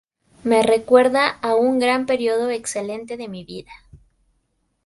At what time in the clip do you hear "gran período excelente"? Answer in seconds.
1.77-3.17